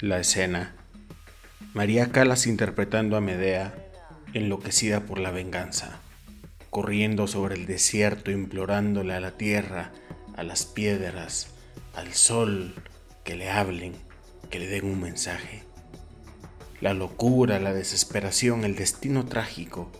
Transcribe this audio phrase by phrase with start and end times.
[0.00, 0.74] La escena.
[1.72, 3.74] María Calas interpretando a Medea,
[4.34, 6.00] enloquecida por la venganza,
[6.68, 9.92] corriendo sobre el desierto implorándole a la tierra,
[10.36, 11.48] a las piedras,
[11.94, 12.74] al sol,
[13.24, 13.94] que le hablen,
[14.50, 15.62] que le den un mensaje.
[16.82, 19.90] La locura, la desesperación, el destino trágico.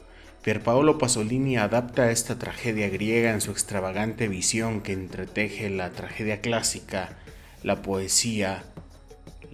[0.42, 7.16] Pierpaolo Pasolini adapta esta tragedia griega en su extravagante visión que entreteje la tragedia clásica,
[7.62, 8.62] la poesía,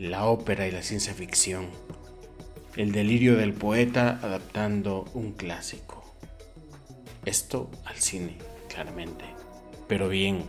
[0.09, 1.69] la ópera y la ciencia ficción.
[2.75, 6.03] El delirio del poeta adaptando un clásico.
[7.25, 8.37] Esto al cine,
[8.69, 9.25] claramente.
[9.87, 10.45] Pero bien,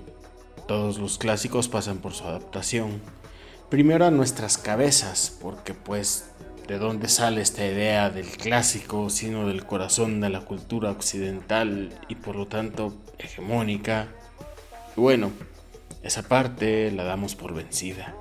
[0.68, 3.00] todos los clásicos pasan por su adaptación.
[3.70, 6.32] Primero a nuestras cabezas, porque pues
[6.68, 12.16] de dónde sale esta idea del clásico, sino del corazón de la cultura occidental y
[12.16, 14.08] por lo tanto hegemónica.
[14.98, 15.32] Y bueno,
[16.02, 18.16] esa parte la damos por vencida.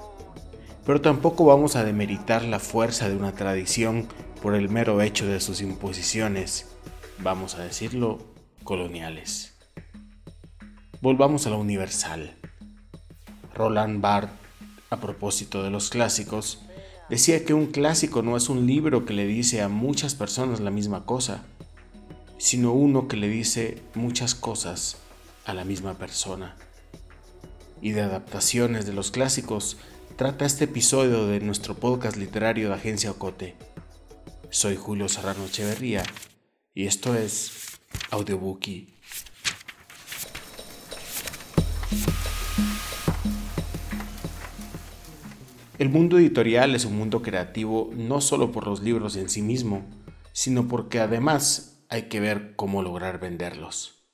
[0.84, 4.08] Pero tampoco vamos a demeritar la fuerza de una tradición
[4.42, 6.66] por el mero hecho de sus imposiciones,
[7.18, 8.18] vamos a decirlo,
[8.64, 9.54] coloniales.
[11.00, 12.34] Volvamos a lo universal.
[13.54, 14.36] Roland Barthes,
[14.90, 16.60] a propósito de los clásicos,
[17.08, 20.70] decía que un clásico no es un libro que le dice a muchas personas la
[20.70, 21.42] misma cosa,
[22.38, 24.96] sino uno que le dice muchas cosas
[25.44, 26.56] a la misma persona.
[27.80, 29.76] Y de adaptaciones de los clásicos
[30.16, 33.56] trata este episodio de nuestro podcast literario de Agencia Ocote.
[34.50, 36.02] Soy Julio Serrano Echeverría
[36.74, 38.94] y esto es Audiobookie.
[45.78, 49.84] El mundo editorial es un mundo creativo no solo por los libros en sí mismo,
[50.32, 54.04] sino porque además hay que ver cómo lograr venderlos.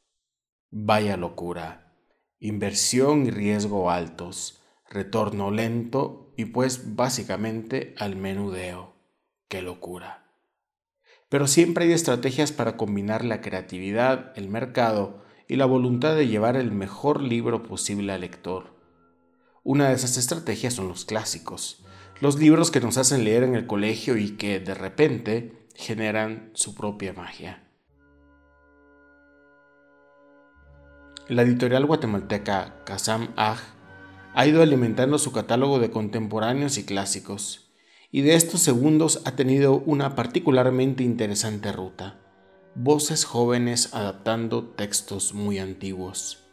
[0.71, 1.93] Vaya locura.
[2.39, 4.58] Inversión y riesgo altos,
[4.91, 8.95] retorno lento y pues básicamente al menudeo.
[9.49, 10.25] ¡Qué locura!
[11.29, 16.57] Pero siempre hay estrategias para combinar la creatividad, el mercado y la voluntad de llevar
[16.57, 18.79] el mejor libro posible al lector
[19.69, 21.85] una de esas estrategias son los clásicos,
[22.23, 26.75] los libros que nos hacen leer en el colegio y que de repente generan su
[26.75, 27.69] propia magia.
[31.29, 33.59] La editorial guatemalteca Kazam Aj
[34.39, 37.73] ha ido alimentando su catálogo de contemporáneos y clásicos,
[38.13, 42.21] y de estos segundos ha tenido una particularmente interesante ruta,
[42.77, 46.47] voces jóvenes adaptando textos muy antiguos.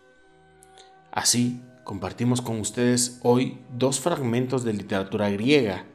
[1.12, 5.85] Así, compartimos con ustedes hoy dos fragmentos de literatura griega,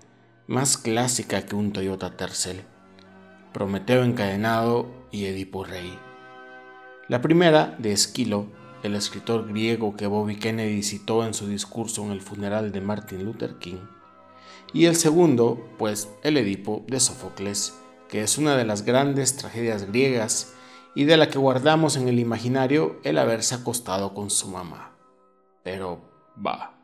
[0.47, 2.61] más clásica que un Toyota Tercel,
[3.53, 5.99] Prometeo encadenado y Edipo Rey.
[7.09, 12.13] La primera, de Esquilo, el escritor griego que Bobby Kennedy citó en su discurso en
[12.13, 13.79] el funeral de Martin Luther King,
[14.73, 17.75] y el segundo, pues el Edipo de Sófocles,
[18.09, 20.55] que es una de las grandes tragedias griegas
[20.95, 24.93] y de la que guardamos en el imaginario el haberse acostado con su mamá.
[25.65, 26.01] Pero,
[26.45, 26.79] va,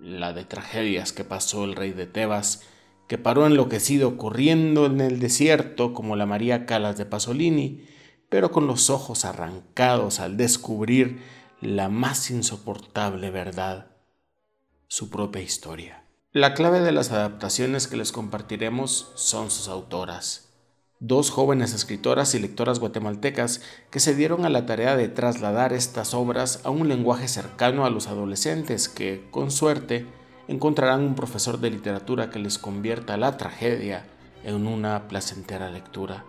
[0.00, 2.62] la de tragedias que pasó el rey de Tebas,
[3.08, 7.84] que paró enloquecido corriendo en el desierto como la María Calas de Pasolini,
[8.34, 11.22] pero con los ojos arrancados al descubrir
[11.60, 13.92] la más insoportable verdad,
[14.88, 16.02] su propia historia.
[16.32, 20.50] La clave de las adaptaciones que les compartiremos son sus autoras
[20.98, 23.62] dos jóvenes escritoras y lectoras guatemaltecas
[23.92, 27.90] que se dieron a la tarea de trasladar estas obras a un lenguaje cercano a
[27.90, 30.06] los adolescentes que, con suerte,
[30.48, 34.06] encontrarán un profesor de literatura que les convierta la tragedia
[34.42, 36.24] en una placentera lectura.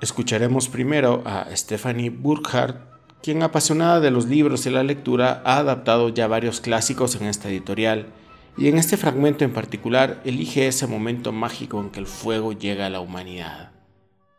[0.00, 2.76] Escucharemos primero a Stephanie Burkhardt,
[3.22, 7.48] quien apasionada de los libros y la lectura ha adaptado ya varios clásicos en esta
[7.48, 8.12] editorial,
[8.58, 12.86] y en este fragmento en particular elige ese momento mágico en que el fuego llega
[12.86, 13.72] a la humanidad.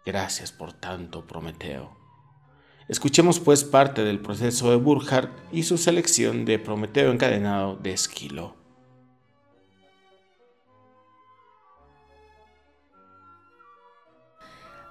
[0.06, 1.97] Gracias por tanto, Prometeo.
[2.88, 8.56] Escuchemos pues parte del proceso de Burkhardt y su selección de Prometeo encadenado de Esquilo.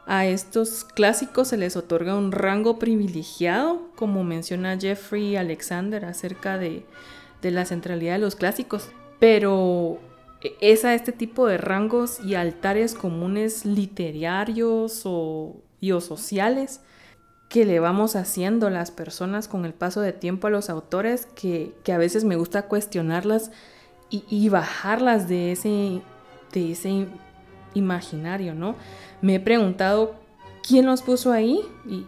[0.07, 6.87] A estos clásicos se les otorga un rango privilegiado, como menciona Jeffrey Alexander acerca de,
[7.43, 8.91] de la centralidad de los clásicos.
[9.19, 9.99] Pero
[10.43, 16.81] e-, es a este tipo de rangos y altares comunes literarios o, y o sociales
[17.49, 21.75] que le vamos haciendo las personas con el paso de tiempo a los autores que,
[21.93, 23.53] a veces me gusta cuestionarlas
[24.11, 26.01] y, bajarlas de ese,
[26.53, 27.07] de ese
[27.77, 28.77] imaginario, ¿no?
[29.23, 30.17] Me he preguntado
[30.67, 32.07] quién los puso ahí y,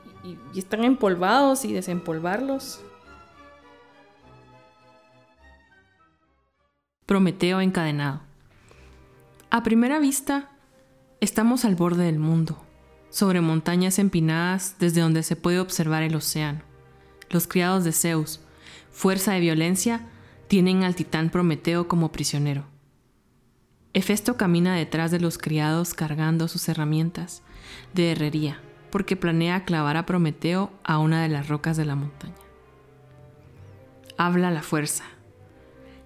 [0.56, 2.80] están empolvados y desempolvarlos.
[7.06, 8.20] Prometeo encadenado.
[9.48, 10.50] A primera vista,
[11.20, 12.58] estamos al borde del mundo,
[13.08, 16.60] sobre montañas empinadas desde donde se puede observar el océano.
[17.30, 18.40] Los criados de Zeus,
[18.90, 20.06] fuerza de violencia,
[20.48, 22.64] tienen al titán Prometeo como prisionero.
[23.94, 27.42] Hefesto camina detrás de los criados cargando sus herramientas
[27.94, 32.34] de herrería, porque planea clavar a Prometeo a una de las rocas de la montaña.
[34.18, 35.04] Habla la fuerza.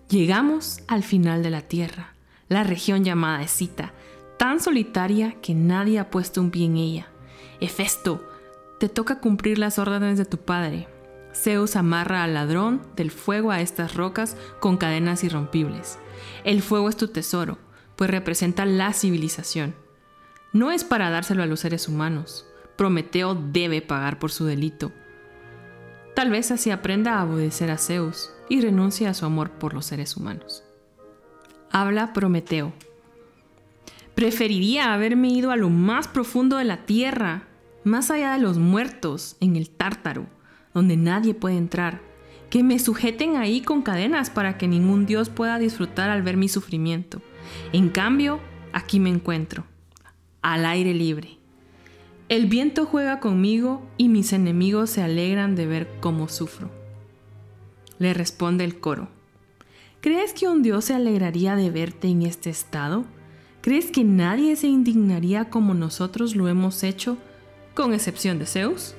[0.08, 2.14] Llegamos al final de la tierra,
[2.48, 3.92] la región llamada Escita,
[4.38, 7.06] tan solitaria que nadie ha puesto un pie en ella.
[7.60, 8.22] Hefesto,
[8.78, 10.88] te toca cumplir las órdenes de tu padre.
[11.34, 15.98] Zeus amarra al ladrón del fuego a estas rocas con cadenas irrompibles.
[16.44, 17.58] El fuego es tu tesoro,
[18.02, 19.76] pues representa la civilización.
[20.52, 22.44] No es para dárselo a los seres humanos.
[22.76, 24.90] Prometeo debe pagar por su delito.
[26.16, 29.86] Tal vez así aprenda a obedecer a Zeus y renuncie a su amor por los
[29.86, 30.64] seres humanos.
[31.70, 32.72] Habla Prometeo.
[34.16, 37.44] Preferiría haberme ido a lo más profundo de la tierra,
[37.84, 40.26] más allá de los muertos, en el tártaro,
[40.74, 42.00] donde nadie puede entrar.
[42.50, 46.48] Que me sujeten ahí con cadenas para que ningún dios pueda disfrutar al ver mi
[46.48, 47.22] sufrimiento.
[47.72, 48.40] En cambio,
[48.72, 49.64] aquí me encuentro,
[50.42, 51.38] al aire libre.
[52.28, 56.70] El viento juega conmigo y mis enemigos se alegran de ver cómo sufro.
[57.98, 59.08] Le responde el coro.
[60.00, 63.04] ¿Crees que un dios se alegraría de verte en este estado?
[63.60, 67.18] ¿Crees que nadie se indignaría como nosotros lo hemos hecho,
[67.74, 68.96] con excepción de Zeus?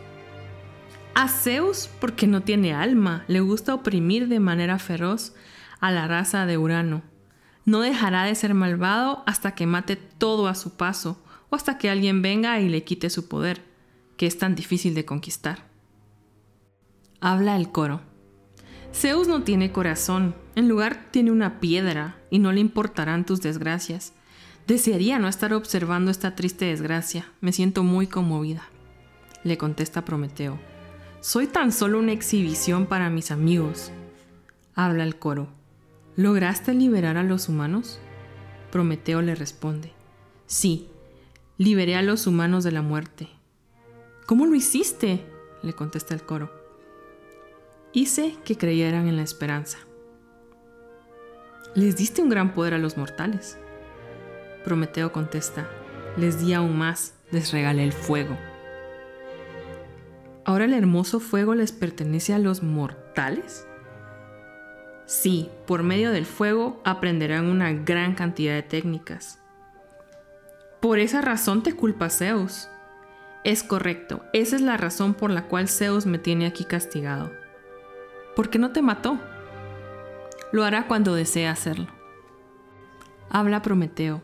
[1.16, 5.34] A Zeus, porque no tiene alma, le gusta oprimir de manera feroz
[5.80, 7.04] a la raza de Urano.
[7.66, 11.90] No dejará de ser malvado hasta que mate todo a su paso o hasta que
[11.90, 13.62] alguien venga y le quite su poder,
[14.18, 15.66] que es tan difícil de conquistar.
[17.22, 18.02] Habla el coro.
[18.94, 24.14] Zeus no tiene corazón, en lugar tiene una piedra y no le importarán tus desgracias.
[24.68, 28.70] Desearía no estar observando esta triste desgracia, me siento muy conmovida.
[29.44, 30.60] Le contesta Prometeo.
[31.22, 33.92] Soy tan solo una exhibición para mis amigos.
[34.76, 35.48] Habla el coro.
[36.16, 38.00] ¿Lograste liberar a los humanos?
[38.72, 39.92] Prometeo le responde.
[40.46, 40.88] Sí,
[41.58, 43.30] liberé a los humanos de la muerte.
[44.28, 45.26] ¿Cómo lo hiciste?
[45.64, 46.52] le contesta el coro.
[47.94, 49.80] Hice que creyeran en la esperanza.
[51.74, 53.58] Les diste un gran poder a los mortales.
[54.64, 55.68] Prometeo contesta,
[56.18, 58.38] les di aún más, les regalé el fuego.
[60.46, 63.66] ¿Ahora el hermoso fuego les pertenece a los mortales?
[65.06, 69.40] Sí, por medio del fuego aprenderán una gran cantidad de técnicas.
[70.82, 72.70] Por esa razón te culpa Zeus.
[73.44, 77.32] Es correcto, esa es la razón por la cual Zeus me tiene aquí castigado.
[78.36, 79.20] ¿Por qué no te mató?
[80.52, 81.88] Lo hará cuando desee hacerlo.
[83.30, 84.22] Habla Prometeo.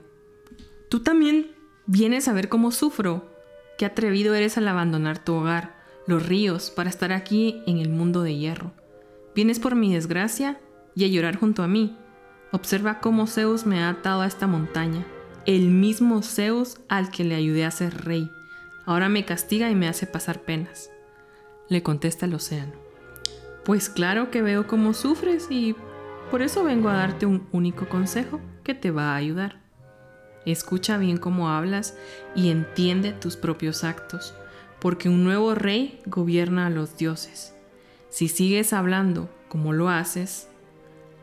[0.89, 1.55] Tú también
[1.85, 3.29] vienes a ver cómo sufro.
[3.77, 5.79] Qué atrevido eres al abandonar tu hogar
[6.09, 8.73] los ríos, para estar aquí en el mundo de hierro.
[9.35, 10.59] Vienes por mi desgracia
[10.99, 11.95] y a llorar junto a mí.
[12.51, 15.05] Observa cómo Zeus me ha atado a esta montaña,
[15.45, 18.29] el mismo Zeus al que le ayudé a ser rey.
[18.85, 20.89] Ahora me castiga y me hace pasar penas.
[21.69, 22.73] Le contesta el océano.
[23.63, 25.75] Pues claro que veo cómo sufres y
[26.31, 29.61] por eso vengo a darte un único consejo que te va a ayudar.
[30.45, 31.95] Escucha bien cómo hablas
[32.35, 34.33] y entiende tus propios actos
[34.79, 37.53] porque un nuevo rey gobierna a los dioses.
[38.09, 40.49] Si sigues hablando como lo haces,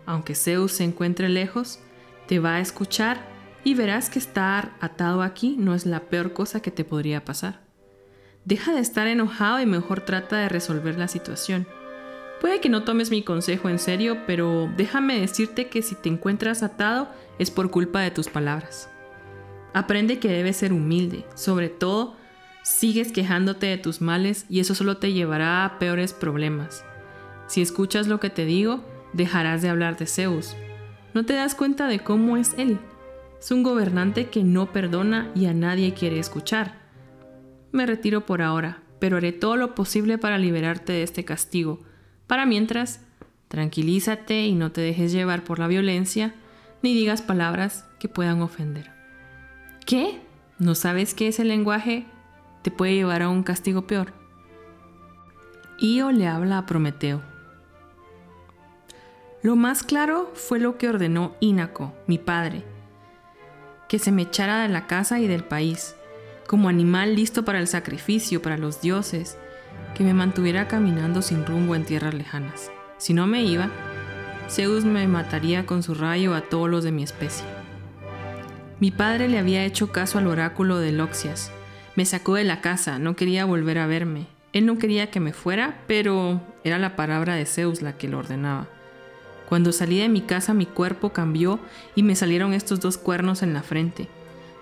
[0.07, 1.81] aunque Zeus se encuentre lejos,
[2.27, 3.29] te va a escuchar
[3.65, 7.61] y verás que estar atado aquí no es la peor cosa que te podría pasar.
[8.45, 11.67] Deja de estar enojado y mejor trata de resolver la situación.
[12.41, 16.63] Puede que no tomes mi consejo en serio, pero déjame decirte que si te encuentras
[16.63, 17.09] atado
[17.39, 18.89] es por culpa de tus palabras.
[19.75, 22.17] Aprende que debes ser humilde, sobre todo
[22.67, 26.85] Sigues quejándote de tus males y eso solo te llevará a peores problemas.
[27.47, 28.85] Si escuchas lo que te digo,
[29.16, 30.56] dejarás de hablar de Zeus.
[31.14, 32.78] No te das cuenta de cómo es él.
[33.40, 36.78] Es un gobernante que no perdona y a nadie quiere escuchar.
[37.73, 41.82] Me retiro por ahora, pero haré todo lo posible para liberarte de este castigo.
[42.26, 43.00] Para mientras,
[43.49, 46.35] tranquilízate y no te dejes llevar por la violencia,
[46.82, 48.90] ni digas palabras que puedan ofender.
[49.85, 50.20] ¿Qué?
[50.58, 52.06] ¿No sabes qué es el lenguaje
[52.66, 54.12] te puede llevar a un castigo peor.
[55.78, 57.23] Io le habla a Prometeo.
[59.47, 62.65] Lo más claro fue lo que ordenó Ínaco, mi padre,
[63.88, 65.95] que se me echara de la casa y del país,
[66.49, 69.38] como animal listo para el sacrificio, para los dioses,
[69.95, 72.73] que me mantuviera caminando sin rumbo en tierras lejanas.
[72.99, 73.71] Si no me iba,
[74.50, 77.47] Zeus me mataría con su rayo a todos los de mi especie.
[78.81, 81.53] Mi padre le había hecho caso al oráculo de Loxias.
[81.95, 84.26] Me sacó de la casa, no quería volver a verme.
[84.53, 88.19] Él no quería que me fuera, pero era la palabra de Zeus la que lo
[88.19, 88.67] ordenaba.
[89.49, 91.61] Cuando salí de mi casa mi cuerpo cambió
[91.95, 94.09] y me salieron estos dos cuernos en la frente.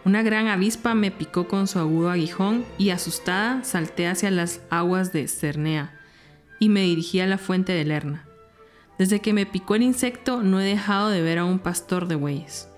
[0.04, 5.12] Una gran avispa me picó con su agudo aguijón y asustada salté hacia las aguas
[5.12, 5.98] de Cernea
[6.58, 8.26] y me dirigí a la fuente de Lerna.
[8.98, 12.16] Desde que me picó el insecto no he dejado de ver a un pastor de
[12.16, 12.68] bueyes.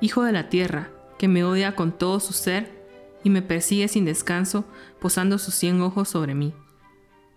[0.00, 2.80] Hijo de la tierra, que me odia con todo su ser
[3.22, 4.64] y me persigue sin descanso,
[5.00, 6.54] posando sus cien ojos sobre mí.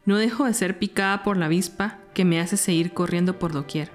[0.05, 3.89] No dejo de ser picada por la avispa que me hace seguir corriendo por doquier.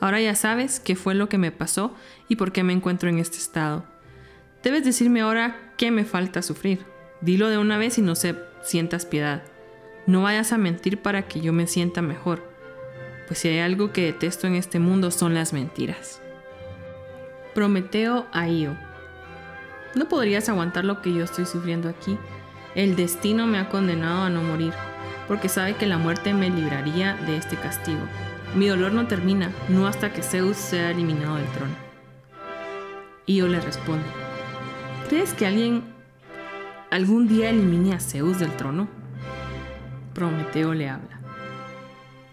[0.00, 1.94] Ahora ya sabes qué fue lo que me pasó
[2.28, 3.86] y por qué me encuentro en este estado.
[4.62, 6.84] Debes decirme ahora qué me falta sufrir.
[7.22, 9.42] Dilo de una vez y no se sientas piedad.
[10.06, 12.48] No vayas a mentir para que yo me sienta mejor,
[13.26, 16.20] pues si hay algo que detesto en este mundo son las mentiras.
[17.54, 18.76] Prometeo a Io.
[19.94, 22.18] No podrías aguantar lo que yo estoy sufriendo aquí.
[22.74, 24.74] El destino me ha condenado a no morir
[25.28, 28.00] porque sabe que la muerte me libraría de este castigo.
[28.54, 31.74] Mi dolor no termina, no hasta que Zeus sea eliminado del trono.
[33.26, 34.06] Io le responde,
[35.08, 35.82] ¿crees que alguien
[36.90, 38.88] algún día elimine a Zeus del trono?
[40.14, 41.20] Prometeo le habla.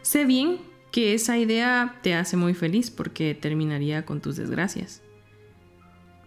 [0.04, 0.60] Sé bien
[0.92, 5.02] que esa idea te hace muy feliz porque terminaría con tus desgracias.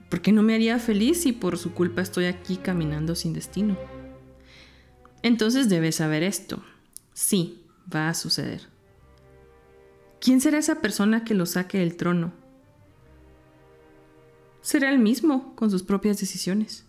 [0.09, 3.77] ¿Por qué no me haría feliz si por su culpa estoy aquí caminando sin destino?
[5.23, 6.63] Entonces debes saber esto.
[7.13, 8.69] Sí, va a suceder.
[10.21, 12.33] ¿Quién será esa persona que lo saque del trono?
[14.61, 16.85] Será él mismo con sus propias decisiones.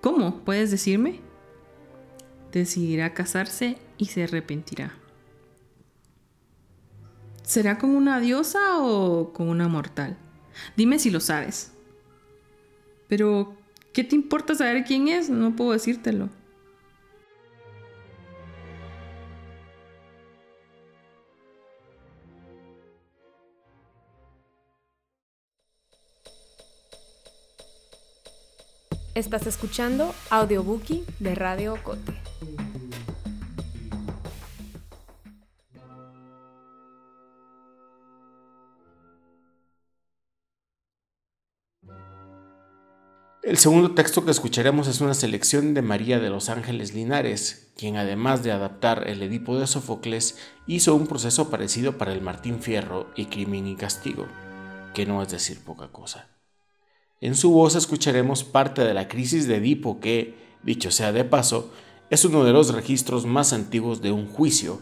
[0.00, 0.44] ¿Cómo?
[0.44, 1.20] ¿Puedes decirme?
[2.52, 4.94] Decidirá casarse y se arrepentirá.
[7.42, 10.16] ¿Será con una diosa o con una mortal?
[10.76, 11.72] Dime si lo sabes.
[13.08, 13.56] Pero,
[13.92, 15.30] ¿qué te importa saber quién es?
[15.30, 16.30] No puedo decírtelo.
[29.18, 32.12] Estás escuchando Audiobookie de Radio Cote.
[43.42, 47.96] El segundo texto que escucharemos es una selección de María de los Ángeles Linares, quien
[47.96, 53.08] además de adaptar el Edipo de Sófocles, hizo un proceso parecido para el Martín Fierro
[53.16, 54.28] y Crimen y Castigo,
[54.94, 56.37] que no es decir poca cosa.
[57.20, 61.72] En su voz escucharemos parte de la crisis de Edipo que, dicho sea de paso,
[62.10, 64.80] es uno de los registros más antiguos de un juicio,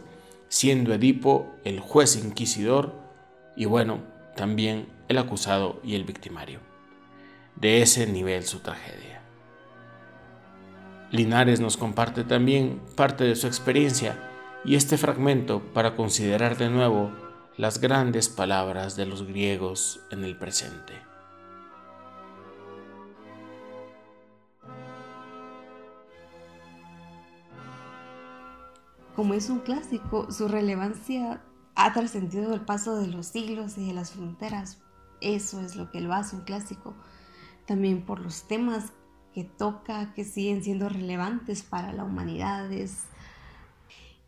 [0.48, 2.92] siendo Edipo el juez inquisidor
[3.56, 4.00] y bueno,
[4.36, 6.60] también el acusado y el victimario.
[7.56, 9.22] De ese nivel su tragedia.
[11.10, 14.18] Linares nos comparte también parte de su experiencia
[14.62, 17.12] y este fragmento para considerar de nuevo
[17.56, 20.92] las grandes palabras de los griegos en el presente.
[29.16, 31.42] Como es un clásico, su relevancia
[31.74, 34.78] ha trascendido el paso de los siglos y de las fronteras.
[35.22, 36.94] Eso es lo que lo hace un clásico.
[37.66, 38.92] También por los temas
[39.32, 42.68] que toca, que siguen siendo relevantes para la humanidad.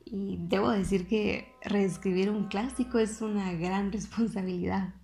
[0.07, 4.95] Y debo decir que reescribir un clásico es una gran responsabilidad.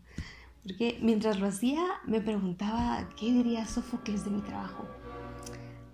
[0.62, 4.86] Porque mientras lo hacía me preguntaba qué diría Sófocles de mi trabajo.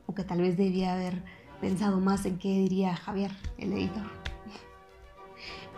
[0.06, 1.24] O que tal vez debía haber
[1.60, 4.04] pensado más en qué diría Javier, el editor.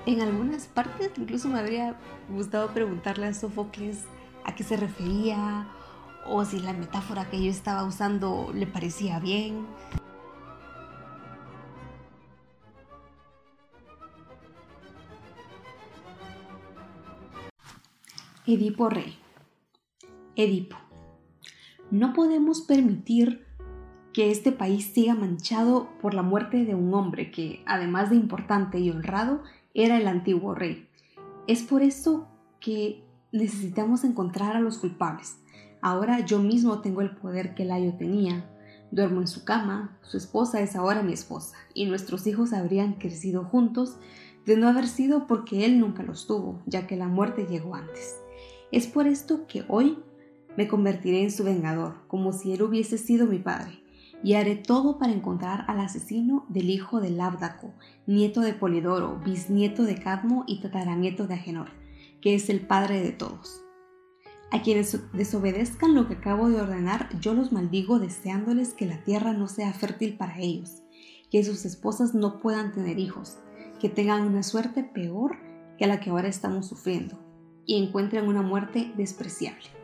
[0.07, 1.97] En algunas partes incluso me habría
[2.29, 4.05] gustado preguntarle a Sófocles
[4.45, 5.69] a qué se refería
[6.27, 9.67] o si la metáfora que yo estaba usando le parecía bien.
[18.45, 19.17] Edipo Rey.
[20.35, 20.77] Edipo.
[21.93, 23.47] No podemos permitir
[24.13, 28.79] que este país siga manchado por la muerte de un hombre que, además de importante
[28.79, 29.43] y honrado,
[29.75, 30.89] era el antiguo rey.
[31.47, 32.29] Es por eso
[32.61, 33.03] que
[33.33, 35.39] necesitamos encontrar a los culpables.
[35.81, 38.49] Ahora yo mismo tengo el poder que Layo tenía.
[38.91, 43.45] Duermo en su cama, su esposa es ahora mi esposa, y nuestros hijos habrían crecido
[43.45, 43.97] juntos
[44.45, 48.19] de no haber sido porque él nunca los tuvo, ya que la muerte llegó antes.
[48.71, 49.99] Es por esto que hoy
[50.59, 53.82] me convertiré en su vengador, como si él hubiese sido mi padre
[54.23, 57.73] y haré todo para encontrar al asesino del hijo de Labdaco,
[58.07, 61.71] nieto de Polidoro, bisnieto de Cadmo y tataranieto de Agenor,
[62.21, 63.63] que es el padre de todos.
[64.51, 69.33] A quienes desobedezcan lo que acabo de ordenar, yo los maldigo deseándoles que la tierra
[69.33, 70.83] no sea fértil para ellos,
[71.31, 73.39] que sus esposas no puedan tener hijos,
[73.81, 75.39] que tengan una suerte peor
[75.79, 77.19] que la que ahora estamos sufriendo
[77.65, 79.82] y encuentren una muerte despreciable.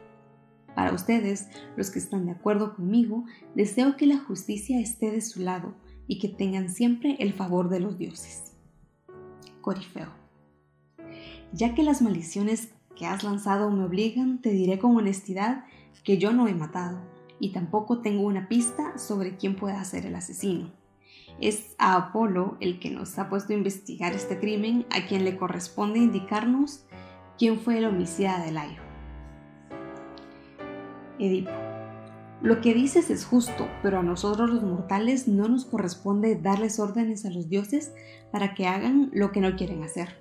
[0.75, 5.41] Para ustedes, los que están de acuerdo conmigo, deseo que la justicia esté de su
[5.41, 5.75] lado
[6.07, 8.53] y que tengan siempre el favor de los dioses.
[9.61, 10.09] Corifeo.
[11.53, 15.65] Ya que las maldiciones que has lanzado me obligan, te diré con honestidad
[16.05, 17.01] que yo no he matado
[17.41, 20.73] y tampoco tengo una pista sobre quién pueda ser el asesino.
[21.41, 25.37] Es a Apolo el que nos ha puesto a investigar este crimen, a quien le
[25.37, 26.85] corresponde indicarnos
[27.39, 28.88] quién fue el homicida de Layo.
[31.19, 31.51] Edipo.
[32.41, 37.25] Lo que dices es justo, pero a nosotros los mortales no nos corresponde darles órdenes
[37.25, 37.93] a los dioses
[38.31, 40.17] para que hagan lo que no quieren hacer.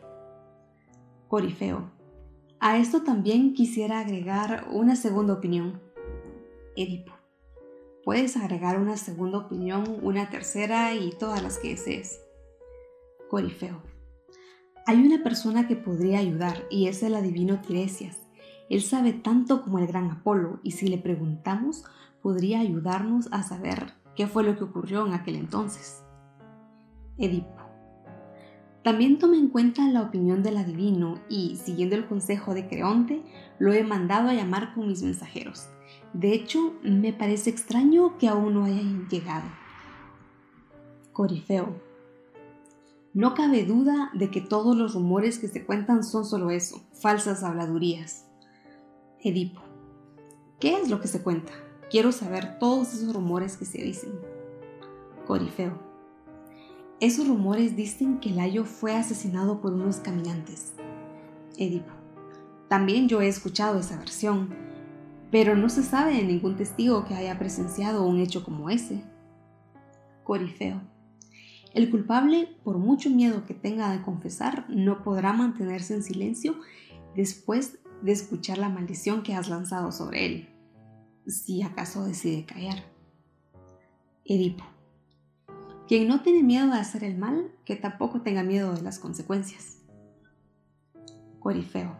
[1.28, 1.92] Corifeo.
[2.60, 5.80] A esto también quisiera agregar una segunda opinión.
[6.76, 7.14] Edipo.
[8.04, 12.20] Puedes agregar una segunda opinión, una tercera y todas las que desees.
[13.30, 13.84] Corifeo.
[14.88, 18.27] Hay una persona que podría ayudar y es el adivino Tiresias.
[18.70, 21.86] Él sabe tanto como el gran Apolo y si le preguntamos
[22.22, 26.04] podría ayudarnos a saber qué fue lo que ocurrió en aquel entonces.
[27.18, 27.58] Edipo.
[28.84, 33.22] También tome en cuenta la opinión del adivino y, siguiendo el consejo de Creonte,
[33.60, 35.68] lo he mandado a llamar con mis mensajeros.
[36.14, 39.48] De hecho, me parece extraño que aún no hayan llegado.
[41.12, 41.82] Corifeo.
[43.14, 47.44] No cabe duda de que todos los rumores que se cuentan son solo eso, falsas
[47.44, 48.27] habladurías.
[49.24, 49.62] Edipo.
[50.60, 51.52] ¿Qué es lo que se cuenta?
[51.90, 54.12] Quiero saber todos esos rumores que se dicen.
[55.26, 55.80] Corifeo.
[57.00, 60.74] Esos rumores dicen que Layo fue asesinado por unos caminantes.
[61.58, 61.92] Edipo.
[62.70, 64.54] También yo he escuchado esa versión,
[65.32, 69.02] pero no se sabe de ningún testigo que haya presenciado un hecho como ese.
[70.24, 70.80] Corifeo.
[71.74, 76.56] El culpable, por mucho miedo que tenga de confesar, no podrá mantenerse en silencio
[77.16, 80.50] después de escuchar la maldición que has lanzado sobre él,
[81.28, 82.84] si acaso decide callar.
[84.26, 84.64] Edipo.
[85.88, 89.78] Quien no tiene miedo de hacer el mal, que tampoco tenga miedo de las consecuencias.
[91.40, 91.96] Corifeo.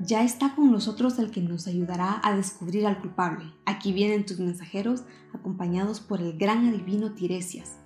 [0.00, 3.52] Ya está con nosotros el que nos ayudará a descubrir al culpable.
[3.66, 5.02] Aquí vienen tus mensajeros
[5.34, 7.76] acompañados por el gran adivino Tiresias.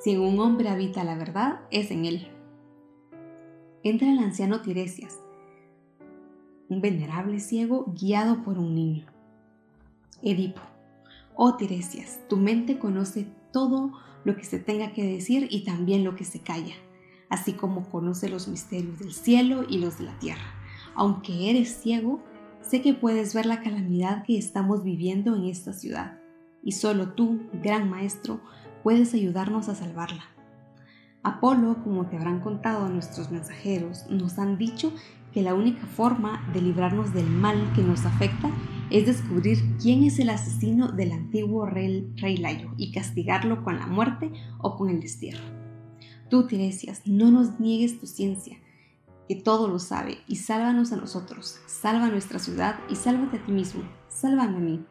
[0.00, 2.28] Si en un hombre habita la verdad, es en él.
[3.82, 5.18] Entra el anciano Tiresias,
[6.74, 9.06] un venerable ciego guiado por un niño.
[10.22, 10.60] Edipo.
[11.36, 13.92] Oh Tiresias, tu mente conoce todo
[14.24, 16.74] lo que se tenga que decir y también lo que se calla,
[17.28, 20.54] así como conoce los misterios del cielo y los de la tierra.
[20.96, 22.22] Aunque eres ciego,
[22.60, 26.18] sé que puedes ver la calamidad que estamos viviendo en esta ciudad,
[26.62, 28.40] y solo tú, gran maestro,
[28.82, 30.24] puedes ayudarnos a salvarla.
[31.22, 34.92] Apolo, como te habrán contado nuestros mensajeros, nos han dicho
[35.34, 38.50] que la única forma de librarnos del mal que nos afecta
[38.90, 43.88] es descubrir quién es el asesino del antiguo rey, rey Layo y castigarlo con la
[43.88, 45.42] muerte o con el destierro.
[46.30, 48.58] Tú, Tiresias, no nos niegues tu ciencia,
[49.28, 53.50] que todo lo sabe, y sálvanos a nosotros, salva nuestra ciudad y sálvate a ti
[53.50, 54.84] mismo, sálvame a mí.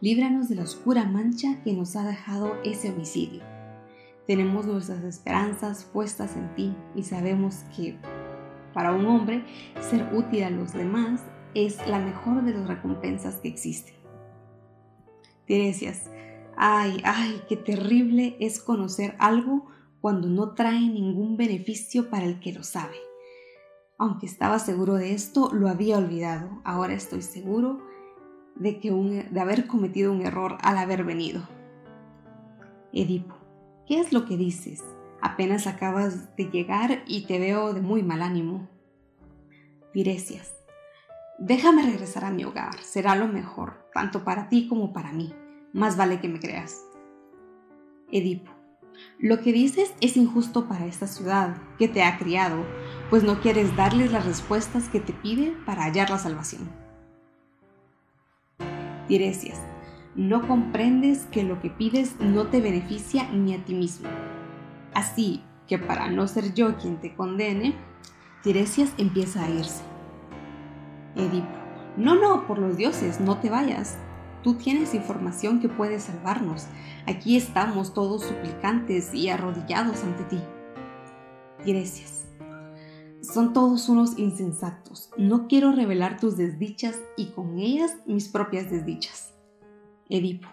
[0.00, 3.42] Líbranos de la oscura mancha que nos ha dejado ese homicidio.
[4.26, 7.98] Tenemos nuestras esperanzas puestas en ti y sabemos que
[8.72, 9.44] para un hombre
[9.80, 11.22] ser útil a los demás
[11.54, 13.94] es la mejor de las recompensas que existen.
[15.46, 16.10] Tiresias,
[16.56, 19.66] ay, ay, qué terrible es conocer algo
[20.00, 22.96] cuando no trae ningún beneficio para el que lo sabe.
[23.98, 26.60] Aunque estaba seguro de esto, lo había olvidado.
[26.64, 27.80] Ahora estoy seguro
[28.54, 31.42] de, que de haber cometido un error al haber venido.
[32.92, 33.34] Edipo,
[33.86, 34.82] ¿qué es lo que dices?
[35.22, 38.68] Apenas acabas de llegar y te veo de muy mal ánimo.
[39.92, 40.60] Tiresias,
[41.42, 45.32] Déjame regresar a mi hogar, será lo mejor, tanto para ti como para mí.
[45.72, 46.84] Más vale que me creas.
[48.12, 48.52] Edipo.
[49.18, 52.66] Lo que dices es injusto para esta ciudad que te ha criado,
[53.08, 56.68] pues no quieres darles las respuestas que te pide para hallar la salvación.
[59.08, 59.62] Tiresias.
[60.14, 64.10] No comprendes que lo que pides no te beneficia ni a ti mismo.
[64.94, 67.74] Así que para no ser yo quien te condene,
[68.42, 69.82] Tiresias empieza a irse.
[71.14, 71.48] Edipo.
[71.96, 73.98] No, no, por los dioses, no te vayas.
[74.42, 76.66] Tú tienes información que puede salvarnos.
[77.06, 80.38] Aquí estamos todos suplicantes y arrodillados ante ti.
[81.64, 82.26] Tiresias.
[83.20, 85.10] son todos unos insensatos.
[85.18, 89.34] No quiero revelar tus desdichas y con ellas mis propias desdichas.
[90.08, 90.48] Edipo.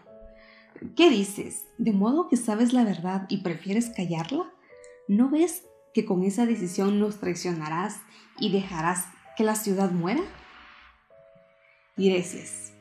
[0.96, 1.66] ¿Qué dices?
[1.78, 4.52] ¿De modo que sabes la verdad y prefieres callarla?
[5.08, 5.64] ¿No ves
[5.94, 8.00] que con esa decisión nos traicionarás
[8.40, 10.22] y dejarás que la ciudad muera?
[11.96, 12.74] Tiresias.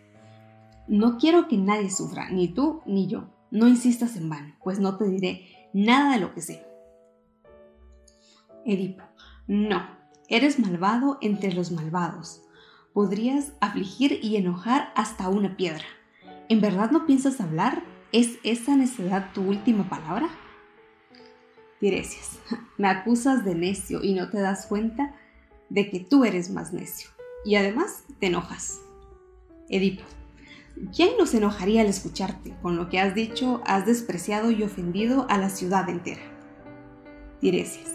[0.88, 3.30] No quiero que nadie sufra, ni tú ni yo.
[3.50, 6.66] No insistas en vano, pues no te diré nada de lo que sé.
[8.64, 9.04] Edipo.
[9.46, 9.86] No,
[10.28, 12.42] eres malvado entre los malvados.
[12.92, 15.84] Podrías afligir y enojar hasta una piedra.
[16.48, 17.82] ¿En verdad no piensas hablar?
[18.12, 20.28] ¿Es esa necedad tu última palabra?
[21.80, 22.38] Tiresias,
[22.78, 25.14] me acusas de necio y no te das cuenta
[25.70, 27.10] de que tú eres más necio.
[27.44, 28.80] Y además te enojas.
[29.68, 30.04] Edipo,
[30.94, 32.54] ¿quién no se enojaría al escucharte?
[32.62, 36.22] Con lo que has dicho, has despreciado y ofendido a la ciudad entera.
[37.40, 37.92] Tiresias,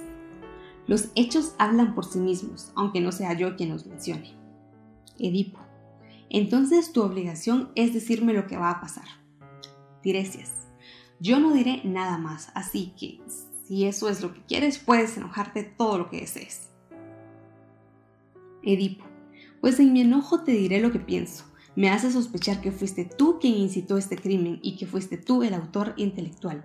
[0.88, 4.34] los hechos hablan por sí mismos, aunque no sea yo quien los mencione.
[5.18, 5.71] Edipo.
[6.34, 9.04] Entonces tu obligación es decirme lo que va a pasar.
[10.02, 10.54] Tiresias.
[11.20, 13.20] Yo no diré nada más, así que
[13.68, 16.70] si eso es lo que quieres, puedes enojarte todo lo que desees.
[18.64, 19.04] Edipo.
[19.60, 21.44] Pues en mi enojo te diré lo que pienso.
[21.76, 25.54] Me hace sospechar que fuiste tú quien incitó este crimen y que fuiste tú el
[25.54, 26.64] autor intelectual,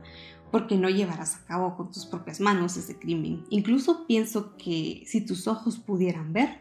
[0.52, 3.44] porque no llevarás a cabo con tus propias manos ese crimen.
[3.50, 6.60] Incluso pienso que si tus ojos pudieran ver,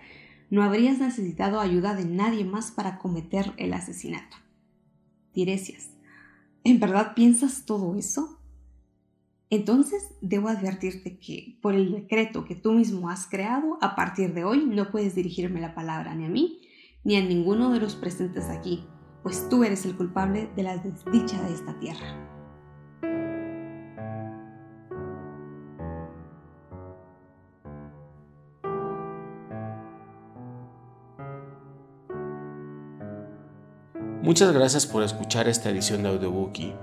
[0.56, 4.38] no habrías necesitado ayuda de nadie más para cometer el asesinato.
[5.34, 5.90] Tiresias,
[6.64, 8.40] ¿en verdad piensas todo eso?
[9.50, 14.46] Entonces debo advertirte que, por el decreto que tú mismo has creado, a partir de
[14.46, 16.62] hoy no puedes dirigirme la palabra ni a mí
[17.04, 18.88] ni a ninguno de los presentes aquí,
[19.24, 22.35] pues tú eres el culpable de la desdicha de esta tierra.
[34.26, 36.74] Muchas gracias por escuchar esta edición de Audiobookie.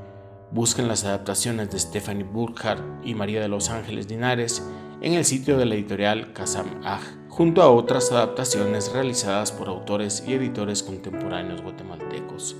[0.53, 4.63] Busquen las adaptaciones de Stephanie Burkhardt y María de los Ángeles Linares
[5.01, 10.23] en el sitio de la editorial Kazam Aj, junto a otras adaptaciones realizadas por autores
[10.25, 12.55] y editores contemporáneos guatemaltecos.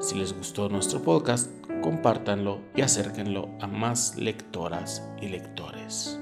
[0.00, 1.48] Si les gustó nuestro podcast,
[1.80, 6.18] compártanlo y acérquenlo a más lectoras y lectores.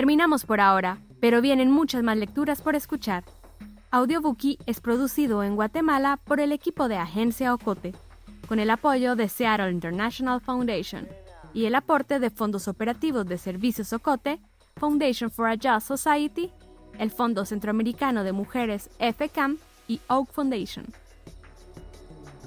[0.00, 3.22] Terminamos por ahora, pero vienen muchas más lecturas por escuchar.
[3.90, 7.92] Audiobookie es producido en Guatemala por el equipo de Agencia Ocote,
[8.48, 11.06] con el apoyo de Seattle International Foundation
[11.52, 14.40] y el aporte de fondos operativos de Servicios Ocote,
[14.76, 16.50] Foundation for a Just Society,
[16.98, 20.86] el Fondo Centroamericano de Mujeres FCAM y Oak Foundation.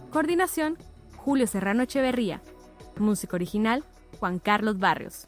[0.09, 0.79] Coordinación,
[1.17, 2.41] Julio Serrano Echeverría.
[2.97, 3.83] Música original,
[4.19, 5.27] Juan Carlos Barrios.